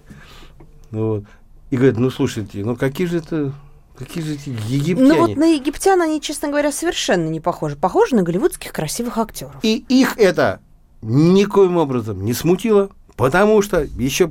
Вот, 0.91 1.25
и 1.71 1.77
говорят, 1.77 1.99
ну 1.99 2.11
слушайте, 2.11 2.65
ну 2.65 2.75
какие 2.75 3.07
же 3.07 3.19
это 3.19 3.53
Какие 3.99 4.23
же 4.23 4.35
эти 4.35 4.51
египтяне? 4.69 5.13
Ну 5.13 5.27
вот 5.27 5.37
на 5.37 5.47
египтян 5.55 6.01
они, 6.01 6.21
честно 6.21 6.49
говоря, 6.49 6.71
совершенно 6.71 7.29
не 7.29 7.41
похожи. 7.41 7.75
Похожи 7.75 8.15
на 8.15 8.23
голливудских 8.23 8.73
красивых 8.73 9.19
актеров. 9.19 9.57
И 9.63 9.85
их 9.89 10.17
это 10.17 10.61
никоим 11.03 11.79
образом 11.79 12.25
не 12.25 12.33
смутило, 12.33 12.91
потому 13.17 13.61
что 13.61 13.81
еще, 13.99 14.31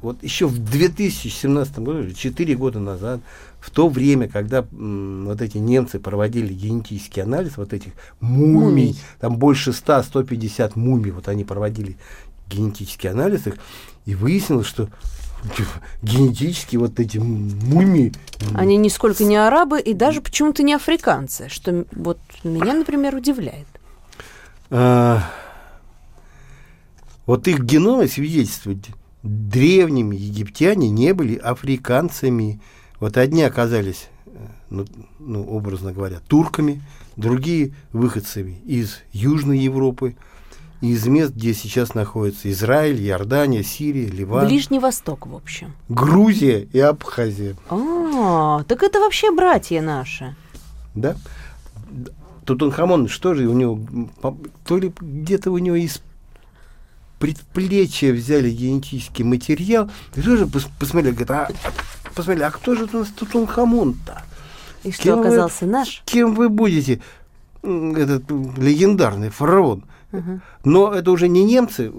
вот 0.00 0.22
еще 0.22 0.46
в 0.46 0.58
2017 0.58 1.78
году, 1.80 2.10
4 2.10 2.54
года 2.56 2.80
назад, 2.80 3.20
в 3.60 3.70
то 3.70 3.88
время, 3.88 4.28
когда 4.28 4.66
м, 4.72 5.26
вот 5.26 5.42
эти 5.42 5.58
немцы 5.58 5.98
проводили 5.98 6.52
генетический 6.54 7.22
анализ 7.22 7.58
вот 7.58 7.74
этих 7.74 7.92
мумий, 8.20 8.54
мумий. 8.54 8.98
там 9.20 9.36
больше 9.36 9.70
100-150 9.72 10.72
мумий, 10.76 11.10
вот 11.10 11.28
они 11.28 11.44
проводили 11.44 11.98
генетический 12.48 13.10
анализ 13.10 13.46
их, 13.46 13.56
и 14.06 14.14
выяснилось, 14.14 14.66
что 14.66 14.88
генетически 16.02 16.76
вот 16.76 17.00
эти 17.00 17.18
мумии. 17.18 18.12
Они 18.54 18.76
нисколько 18.76 19.24
не 19.24 19.36
арабы 19.36 19.80
и 19.80 19.94
даже 19.94 20.20
почему-то 20.20 20.62
не 20.62 20.74
африканцы, 20.74 21.48
что 21.48 21.84
вот 21.92 22.18
меня, 22.44 22.74
например, 22.74 23.14
удивляет. 23.14 23.66
А, 24.70 25.22
вот 27.26 27.46
их 27.48 27.60
геномы 27.60 28.08
свидетельствуют, 28.08 28.86
древними 29.22 30.16
египтяне 30.16 30.90
не 30.90 31.12
были 31.14 31.36
африканцами. 31.36 32.60
Вот 32.98 33.16
одни 33.16 33.42
оказались, 33.42 34.08
э, 34.26 34.30
ну, 34.70 34.86
ну 35.18 35.44
образно 35.44 35.92
говоря, 35.92 36.20
турками, 36.26 36.82
другие 37.16 37.74
выходцами 37.92 38.60
из 38.64 39.00
Южной 39.12 39.58
Европы– 39.58 40.16
из 40.82 41.06
мест, 41.06 41.32
где 41.32 41.54
сейчас 41.54 41.94
находятся 41.94 42.50
Израиль, 42.50 43.00
Иордания, 43.06 43.62
Сирия, 43.62 44.06
Ливан. 44.06 44.46
Ближний 44.46 44.80
Восток, 44.80 45.28
в 45.28 45.34
общем. 45.34 45.74
Грузия 45.88 46.68
и 46.72 46.80
Абхазия. 46.80 47.54
А, 47.70 48.64
так 48.64 48.82
это 48.82 48.98
вообще 48.98 49.30
братья 49.30 49.80
наши. 49.80 50.34
Да. 50.96 51.16
Тутанхамон, 52.44 53.06
что 53.06 53.34
же 53.34 53.46
у 53.46 53.52
него, 53.52 53.78
то 54.66 54.76
ли 54.76 54.92
где-то 55.00 55.52
у 55.52 55.58
него 55.58 55.76
из 55.76 56.02
предплечья 57.20 58.12
взяли 58.12 58.50
генетический 58.50 59.24
материал, 59.24 59.88
и 60.16 60.20
тоже 60.20 60.48
посмотрели, 60.48 61.14
говорят, 61.14 61.52
а, 61.64 62.10
посмотрели, 62.12 62.42
а 62.42 62.50
кто 62.50 62.74
же 62.74 62.88
у 62.92 62.98
нас 62.98 63.08
Тутанхамон-то? 63.10 64.24
И 64.82 64.90
что, 64.90 65.04
кем 65.04 65.20
оказался 65.20 65.64
вы, 65.64 65.70
наш? 65.70 66.02
Кем 66.06 66.34
вы 66.34 66.48
будете, 66.48 67.00
этот 67.62 68.28
легендарный 68.58 69.28
фараон? 69.28 69.84
Но 70.64 70.92
это 70.92 71.10
уже 71.10 71.28
не 71.28 71.44
немцы. 71.44 71.90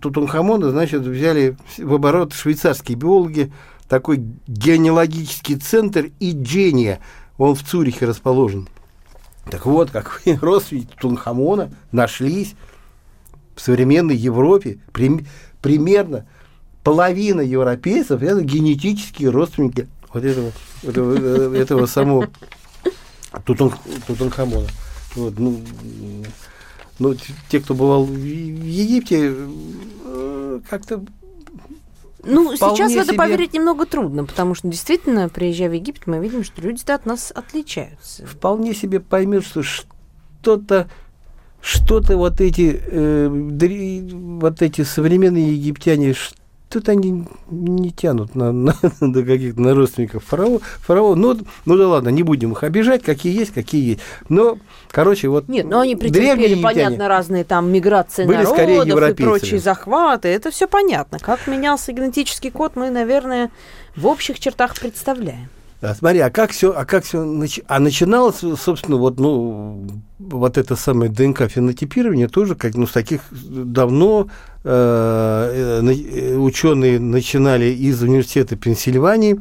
Тутанхамона, 0.00 0.70
значит, 0.70 1.02
взяли 1.02 1.56
в 1.78 1.94
оборот 1.94 2.32
швейцарские 2.32 2.96
биологи, 2.96 3.52
такой 3.88 4.22
генеалогический 4.46 5.56
центр 5.56 6.10
и 6.20 6.32
Джения. 6.32 7.00
Он 7.38 7.54
в 7.54 7.62
Цюрихе 7.62 8.06
расположен. 8.06 8.68
Так 9.50 9.66
вот, 9.66 9.90
как 9.90 10.22
родственники 10.42 10.88
Тутанхамона 11.00 11.70
нашлись 11.92 12.54
в 13.54 13.60
современной 13.60 14.16
Европе. 14.16 14.78
При, 14.92 15.24
примерно 15.62 16.26
половина 16.84 17.40
европейцев 17.40 18.22
это 18.22 18.42
генетические 18.42 19.30
родственники 19.30 19.88
вот 20.12 20.24
этого, 20.24 20.52
этого, 20.82 21.54
этого 21.54 21.86
самого 21.86 22.28
Тутан, 23.44 23.72
Тутанхамона. 24.06 24.68
Вот, 25.14 25.38
ну, 25.38 25.60
но 26.98 27.14
те, 27.48 27.60
кто 27.60 27.74
бывал 27.74 28.04
в 28.04 28.16
Египте, 28.16 29.34
э, 30.04 30.60
как-то 30.68 31.04
ну, 32.24 32.54
сейчас 32.56 32.92
в 32.92 32.96
это 32.96 33.06
себе... 33.06 33.16
поверить 33.16 33.54
немного 33.54 33.86
трудно, 33.86 34.24
потому 34.24 34.54
что 34.54 34.68
действительно, 34.68 35.28
приезжая 35.28 35.70
в 35.70 35.72
Египет, 35.72 36.06
мы 36.06 36.18
видим, 36.18 36.44
что 36.44 36.60
люди 36.60 36.82
от 36.90 37.06
нас 37.06 37.32
отличаются. 37.34 38.26
Вполне 38.26 38.74
себе 38.74 39.00
поймет, 39.00 39.44
что 39.44 39.62
что-то 39.62 40.90
что-то 41.60 42.16
вот 42.16 42.40
эти 42.40 42.80
э, 42.84 43.28
вот 43.28 44.62
эти 44.62 44.82
современные 44.82 45.54
египтяне 45.54 46.14
тут 46.68 46.88
они 46.88 47.26
не 47.50 47.90
тянут 47.90 48.34
на, 48.34 48.52
на, 48.52 48.74
на 49.00 49.22
каких-то 49.22 49.60
на 49.60 49.74
родственников 49.74 50.24
фараона. 50.24 50.60
фараона. 50.80 51.20
Ну, 51.20 51.38
ну 51.64 51.76
да 51.76 51.88
ладно, 51.88 52.08
не 52.10 52.22
будем 52.22 52.52
их 52.52 52.62
обижать, 52.62 53.02
какие 53.02 53.36
есть, 53.36 53.52
какие 53.52 53.90
есть. 53.90 54.00
Но, 54.28 54.58
короче, 54.90 55.28
вот 55.28 55.48
Нет, 55.48 55.66
но 55.66 55.80
они 55.80 55.96
претерпели, 55.96 56.60
понятно, 56.60 57.08
разные 57.08 57.44
там 57.44 57.72
миграции 57.72 58.26
были 58.26 58.42
народов 58.42 59.10
и 59.10 59.22
прочие 59.22 59.60
захваты. 59.60 60.28
Это 60.28 60.50
все 60.50 60.66
понятно. 60.68 61.18
Как 61.18 61.46
менялся 61.46 61.92
генетический 61.92 62.50
код, 62.50 62.76
мы, 62.76 62.90
наверное, 62.90 63.50
в 63.96 64.06
общих 64.06 64.38
чертах 64.40 64.78
представляем. 64.78 65.48
Да, 65.80 65.94
смотри, 65.94 66.18
а 66.20 66.30
как 66.30 66.50
все, 66.50 66.72
а 66.72 66.84
как 66.84 67.04
все, 67.04 67.20
а 67.68 67.78
начиналось, 67.78 68.40
собственно, 68.60 68.96
вот, 68.96 69.20
ну, 69.20 69.86
вот 70.18 70.58
это 70.58 70.74
самое 70.74 71.08
ДНК-фенотипирование 71.08 72.26
тоже, 72.26 72.56
как, 72.56 72.74
ну, 72.74 72.86
с 72.86 72.90
таких 72.90 73.20
давно 73.30 74.28
э, 74.64 75.80
э, 75.80 76.36
ученые 76.36 76.98
начинали 76.98 77.66
из 77.66 78.02
университета 78.02 78.56
Пенсильвании, 78.56 79.40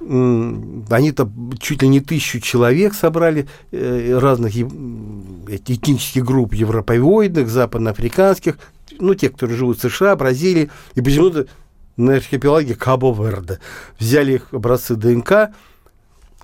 они 0.00 1.12
там 1.12 1.52
чуть 1.60 1.82
ли 1.82 1.88
не 1.88 2.00
тысячу 2.00 2.40
человек 2.40 2.94
собрали 2.94 3.46
э, 3.70 4.18
разных 4.18 4.56
этнических 4.56 6.24
групп, 6.24 6.54
европеоидных, 6.54 7.48
западноафриканских, 7.48 8.58
ну, 8.98 9.14
те, 9.14 9.28
которые 9.28 9.56
живут 9.56 9.78
в 9.78 9.88
США, 9.88 10.16
Бразилии, 10.16 10.70
и 10.96 11.00
почему-то 11.00 11.46
на 12.00 12.16
архипелаге 12.16 12.74
Кабо-Верде. 12.74 13.58
Взяли 13.98 14.34
их 14.34 14.52
образцы 14.52 14.96
ДНК, 14.96 15.50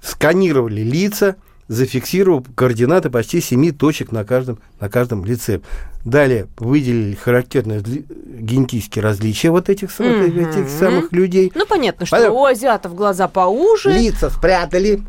сканировали 0.03 0.83
лица, 0.83 1.37
зафиксировав 1.69 2.45
координаты 2.55 3.11
почти 3.11 3.41
семи 3.41 3.73
точек 3.73 4.13
на 4.13 4.25
каждом, 4.25 4.59
на 4.81 4.89
каждом 4.89 5.25
лице. 5.25 5.61
Далее 6.05 6.47
выделили 6.59 7.15
характерные 7.15 7.81
генетические 7.81 9.03
различия 9.03 9.51
вот 9.51 9.69
этих, 9.69 9.89
mm-hmm. 9.89 10.51
этих 10.51 10.71
самых 10.71 11.13
людей. 11.13 11.51
Ну, 11.55 11.67
понятно, 11.67 12.07
что 12.07 12.17
Понятно. 12.17 12.35
у 12.35 12.45
азиатов 12.45 12.95
глаза 12.95 13.27
поуже. 13.27 13.91
Лица 13.91 14.31
спрятали, 14.31 15.03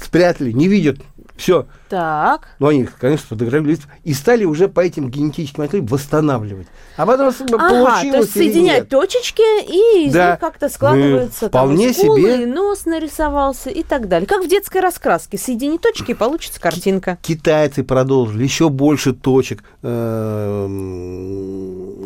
спрятали, 0.00 0.50
не 0.50 0.66
видят 0.66 0.98
все. 1.36 1.66
Так. 1.88 2.48
Ну, 2.58 2.68
они, 2.68 2.84
конечно, 2.84 3.26
сфотографировали 3.26 3.78
и 4.04 4.14
стали 4.14 4.44
уже 4.44 4.68
по 4.68 4.80
этим 4.80 5.10
генетическим 5.10 5.62
материалам 5.62 5.86
восстанавливать. 5.86 6.66
А 6.96 7.04
потом 7.06 7.28
ага, 7.28 7.68
получилось 7.68 8.12
то 8.12 8.18
есть 8.18 8.32
соединять 8.32 8.88
точечки, 8.88 9.42
и 9.68 10.06
из 10.06 10.12
да. 10.12 10.32
них 10.32 10.40
как-то 10.40 10.68
складывается 10.68 11.48
вполне 11.48 11.92
там, 11.92 11.94
скулы, 11.94 12.20
себе... 12.20 12.46
нос 12.46 12.86
нарисовался 12.86 13.70
и 13.70 13.82
так 13.82 14.08
далее. 14.08 14.26
Как 14.26 14.44
в 14.44 14.48
детской 14.48 14.80
раскраске. 14.80 15.38
Соедини 15.38 15.78
точки, 15.78 16.12
и 16.12 16.14
получится 16.14 16.60
картинка. 16.60 17.18
Китайцы 17.22 17.82
продолжили. 17.84 18.42
Еще 18.44 18.68
больше 18.68 19.12
точек. 19.12 19.64
Эм, 19.82 20.82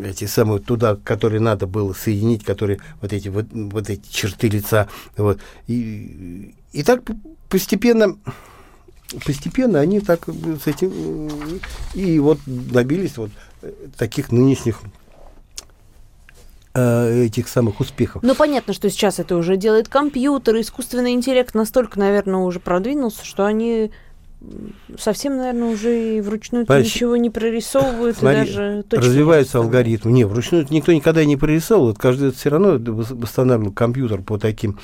эти 0.03 0.25
самые 0.25 0.59
туда, 0.59 0.95
которые 0.95 1.41
надо 1.41 1.67
было 1.67 1.93
соединить, 1.93 2.43
которые 2.43 2.79
вот 3.01 3.13
эти, 3.13 3.29
вот, 3.29 3.45
вот 3.51 3.89
эти 3.89 4.09
черты 4.09 4.49
лица. 4.49 4.87
Вот. 5.15 5.39
И, 5.67 6.55
и 6.71 6.83
так 6.83 7.01
постепенно 7.49 8.17
постепенно 9.25 9.79
они 9.79 9.99
так 9.99 10.27
с 10.27 10.67
этим 10.67 11.29
и 11.93 12.19
вот 12.19 12.39
добились 12.45 13.17
вот 13.17 13.31
таких 13.97 14.31
нынешних 14.31 14.81
э, 16.73 17.23
этих 17.25 17.47
самых 17.47 17.79
успехов. 17.79 18.21
Ну, 18.23 18.35
понятно, 18.35 18.73
что 18.73 18.89
сейчас 18.89 19.19
это 19.19 19.35
уже 19.35 19.57
делает 19.57 19.87
компьютер, 19.87 20.59
искусственный 20.59 21.13
интеллект 21.13 21.55
настолько, 21.55 21.99
наверное, 21.99 22.39
уже 22.39 22.59
продвинулся, 22.59 23.25
что 23.25 23.45
они 23.45 23.91
совсем, 24.97 25.37
наверное, 25.37 25.73
уже 25.73 26.17
и 26.17 26.21
вручную 26.21 26.65
Понимаешь, 26.65 26.93
ничего 26.93 27.17
не 27.17 27.29
прорисовывают, 27.29 28.17
смотри, 28.17 28.45
даже 28.45 28.85
развиваются 28.91 29.57
алгоритмы. 29.57 30.11
Не, 30.11 30.25
вручную 30.25 30.65
никто 30.69 30.93
никогда 30.93 31.25
не 31.25 31.37
прорисовывал. 31.37 31.95
Каждый 31.95 32.31
все 32.31 32.49
равно 32.49 32.77
восстанавливал 32.77 33.71
компьютер 33.71 34.21
по 34.21 34.37
таким. 34.37 34.79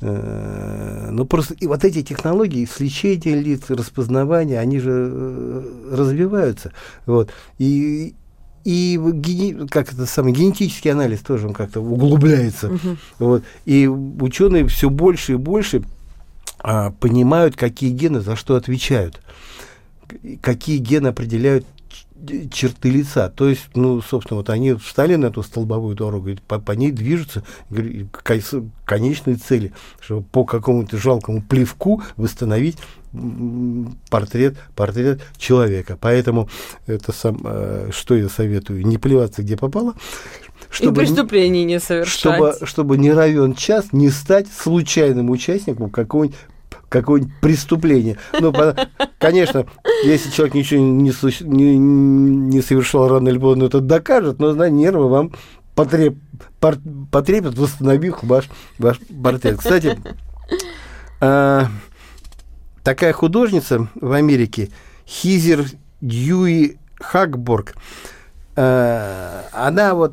Э, 0.00 1.08
ну, 1.10 1.24
просто 1.24 1.54
и 1.54 1.66
вот 1.66 1.84
эти 1.84 2.02
технологии 2.02 2.64
сличения 2.64 3.34
лиц, 3.34 3.64
распознавания, 3.68 4.60
они 4.60 4.78
же 4.78 5.10
э, 5.12 5.62
развиваются. 5.90 6.72
Вот. 7.04 7.30
И, 7.58 8.14
и 8.64 9.00
гени, 9.02 9.66
как 9.66 9.92
это 9.92 10.06
самый 10.06 10.32
генетический 10.32 10.92
анализ 10.92 11.20
тоже 11.20 11.48
он 11.48 11.54
как-то 11.54 11.80
углубляется. 11.80 12.68
Угу. 12.68 12.96
Вот. 13.18 13.42
И 13.64 13.88
ученые 13.88 14.66
все 14.68 14.90
больше 14.90 15.32
и 15.32 15.36
больше 15.36 15.82
а, 16.62 16.90
понимают, 16.90 17.56
какие 17.56 17.90
гены 17.90 18.20
за 18.20 18.36
что 18.36 18.56
отвечают, 18.56 19.20
какие 20.40 20.78
гены 20.78 21.08
определяют 21.08 21.66
черты 22.52 22.90
лица. 22.90 23.28
То 23.28 23.48
есть, 23.48 23.68
ну, 23.74 24.00
собственно, 24.00 24.38
вот 24.38 24.50
они 24.50 24.74
встали 24.74 25.16
на 25.16 25.26
эту 25.26 25.42
столбовую 25.42 25.96
дорогу, 25.96 26.30
и 26.30 26.36
по, 26.36 26.58
по 26.60 26.72
ней 26.72 26.92
движутся 26.92 27.42
к 27.68 28.22
конечной 28.84 29.34
цели, 29.34 29.72
чтобы 30.00 30.22
по 30.22 30.44
какому-то 30.44 30.96
жалкому 30.98 31.42
плевку 31.42 32.02
восстановить 32.16 32.78
портрет, 34.08 34.56
портрет 34.74 35.20
человека. 35.36 35.98
Поэтому 36.00 36.48
это 36.86 37.12
сам, 37.12 37.40
э, 37.44 37.90
что 37.92 38.14
я 38.14 38.28
советую, 38.28 38.86
не 38.86 38.98
плеваться 38.98 39.42
где 39.42 39.56
попало, 39.56 39.94
чтобы, 40.72 41.02
и 41.02 41.04
преступлений 41.04 41.64
не 41.64 41.78
совершать. 41.78 42.18
Чтобы, 42.18 42.56
чтобы 42.64 42.98
не 42.98 43.12
равен 43.12 43.54
час 43.54 43.92
не 43.92 44.10
стать 44.10 44.46
случайным 44.48 45.30
участником 45.30 45.90
какого-нибудь 45.90 46.36
какое-нибудь 46.88 47.32
преступление. 47.40 48.18
Ну, 48.38 48.52
конечно, 49.18 49.66
если 50.04 50.30
человек 50.30 50.54
ничего 50.54 50.80
не, 50.80 51.12
не, 51.40 51.78
не 51.78 52.60
совершал 52.60 53.08
рано 53.08 53.28
или 53.30 53.38
поздно, 53.38 53.64
это 53.64 53.80
докажет, 53.80 54.38
но, 54.38 54.52
знаете, 54.52 54.76
нервы 54.76 55.08
вам 55.08 55.32
потреб, 55.74 56.16
пор, 56.60 56.76
потребят, 57.10 57.56
восстановив 57.56 58.22
ваш, 58.22 58.48
ваш 58.78 58.98
портрет. 59.22 59.58
Кстати, 59.58 59.98
э, 61.20 61.64
такая 62.82 63.12
художница 63.12 63.88
в 63.94 64.12
Америке, 64.12 64.68
Хизер 65.06 65.64
Дьюи 66.02 66.76
Хакборг, 67.00 67.74
она 68.54 69.94
вот 69.94 70.12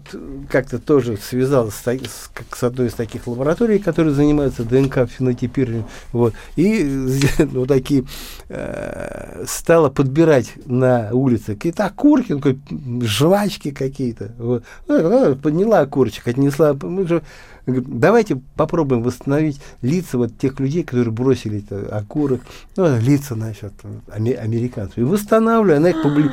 как-то 0.49 0.79
тоже 0.79 1.17
связалась 1.17 1.73
с, 1.73 1.85
с, 1.85 2.31
с 2.53 2.63
одной 2.63 2.87
из 2.87 2.93
таких 2.93 3.27
лабораторий, 3.27 3.79
которые 3.79 4.13
занимаются 4.13 4.63
ДНК 4.63 5.09
фенотипированием, 5.09 5.85
вот, 6.13 6.33
и 6.55 6.83
ну, 7.51 7.65
такие 7.65 8.05
э, 8.47 9.43
стала 9.45 9.89
подбирать 9.89 10.53
на 10.65 11.09
улице 11.11 11.55
какие-то 11.55 11.85
окурки, 11.85 12.33
ну, 12.33 13.01
жвачки 13.05 13.71
какие-то, 13.71 14.31
вот. 14.37 14.63
Ну, 14.87 15.35
подняла 15.35 15.81
окурочек, 15.81 16.27
отнесла, 16.27 16.73
мы 16.81 17.05
же 17.07 17.23
давайте 17.69 18.41
попробуем 18.55 19.03
восстановить 19.03 19.59
лица 19.81 20.17
вот 20.17 20.37
тех 20.37 20.59
людей, 20.59 20.83
которые 20.83 21.11
бросили 21.11 21.59
это, 21.59 21.95
окурок, 21.95 22.41
ну, 22.75 22.99
лица, 22.99 23.35
значит, 23.35 23.73
американцев. 24.09 24.97
И 24.97 25.03
восстанавливаю, 25.03 25.77
она 25.77 25.89
их 25.89 26.01
публи, 26.01 26.29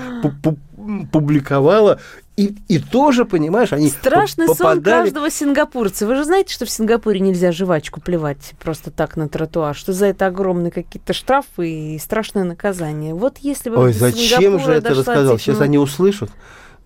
публиковала, 1.13 2.01
и, 2.37 2.55
и 2.69 2.79
тоже, 2.79 3.25
понимаешь, 3.25 3.73
они 3.73 3.89
Страшный 3.89 4.47
попадали... 4.47 4.75
сон 4.75 4.83
каждого 4.85 5.31
сингапурца. 5.31 6.07
Вы 6.07 6.17
же 6.17 6.25
знаете, 6.25 6.53
что 6.53 6.67
в 6.67 6.71
Сингапуре 6.71 7.21
нельзя 7.21 7.51
жвачку 7.51 8.01
плевать 8.01 8.53
просто 8.61 8.91
так 8.91 9.17
на 9.17 9.29
тротуар, 9.29 9.75
что 9.75 9.95
за 9.95 10.07
это 10.07 10.27
огромные 10.27 10.71
какие-то 10.71 11.15
штрафы 11.15 11.95
и 11.95 11.99
страшное 11.99 12.45
наказание. 12.45 13.15
Вот 13.15 13.39
если 13.39 13.71
бы 13.71 13.79
Ой, 13.79 13.93
зачем 13.95 14.61
же 14.61 14.73
это 14.73 14.91
рассказал? 14.91 15.39
Сейчас 15.39 15.61
они 15.61 15.79
услышат 15.79 16.31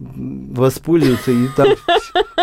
воспользуются 0.00 1.30
и 1.30 1.46
там 1.48 1.68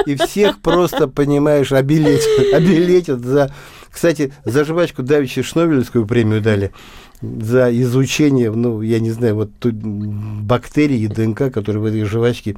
и 0.06 0.16
всех 0.16 0.60
просто, 0.60 1.08
понимаешь, 1.08 1.72
обелетят, 1.72 2.54
обелетят 2.54 3.22
за... 3.22 3.52
Кстати, 3.90 4.32
за 4.46 4.64
жвачку 4.64 5.02
Давича 5.02 5.42
Шнобелевскую 5.42 6.06
премию 6.06 6.40
дали 6.40 6.72
за 7.22 7.72
изучение, 7.82 8.52
ну, 8.52 8.82
я 8.82 9.00
не 9.00 9.12
знаю, 9.12 9.36
вот 9.36 9.50
тут 9.60 9.74
бактерий 9.76 11.04
и 11.04 11.08
ДНК, 11.08 11.52
которые 11.52 11.82
в 11.82 11.86
этой 11.86 12.04
жвачке 12.04 12.56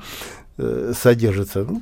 э, 0.57 0.93
содержатся. 0.97 1.63
Ну, 1.63 1.81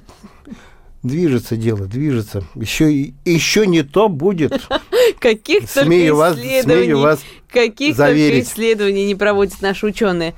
движется 1.04 1.58
дело, 1.58 1.86
движется. 1.86 2.44
Еще, 2.56 3.14
еще 3.26 3.66
не 3.68 3.84
то 3.84 4.10
будет. 4.10 4.68
Каких 5.20 5.70
смею 5.70 6.16
вас, 6.16 6.36
смею 6.36 7.00
вас 7.00 7.22
каких 7.52 7.96
заверить. 7.96 8.46
только 8.46 8.54
исследований 8.54 9.06
не 9.06 9.16
проводят 9.16 9.62
наши 9.62 9.86
ученые. 9.86 10.36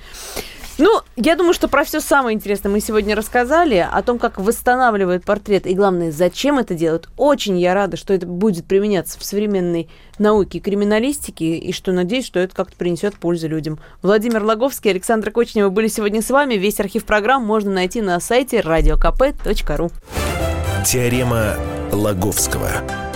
Ну, 0.80 1.02
я 1.18 1.36
думаю, 1.36 1.54
что 1.54 1.68
про 1.68 1.84
все 1.84 2.00
самое 2.00 2.36
интересное 2.36 2.72
мы 2.72 2.80
сегодня 2.80 3.14
рассказали, 3.14 3.86
о 3.92 4.02
том, 4.02 4.18
как 4.18 4.40
восстанавливают 4.40 5.26
портрет, 5.26 5.68
и 5.68 5.74
главное, 5.74 6.10
зачем 6.10 6.58
это 6.58 6.74
делают. 6.74 7.10
Очень 7.18 7.60
я 7.60 7.74
рада, 7.74 7.98
что 7.98 8.14
это 8.14 8.26
будет 8.26 8.66
применяться 8.66 9.20
в 9.20 9.26
современной 9.26 9.90
науке 10.20 10.60
криминалистике, 10.60 11.58
и 11.58 11.74
что 11.74 11.92
надеюсь, 11.92 12.26
что 12.26 12.40
это 12.40 12.56
как-то 12.56 12.78
принесет 12.78 13.16
пользу 13.16 13.50
людям. 13.50 13.78
Владимир 14.02 14.42
Логовский, 14.42 14.92
Александр 14.92 15.32
Кочнева 15.32 15.70
были 15.70 15.88
сегодня 15.88 16.22
с 16.22 16.30
вами. 16.30 16.54
Весь 16.54 16.80
архив 16.80 17.04
программ 17.04 17.46
можно 17.46 17.72
найти 17.72 18.02
на 18.02 18.18
сайте 18.22 18.60
radiokp.ru. 18.60 19.92
Теорема 20.86 21.56
Лаговского. 21.92 23.09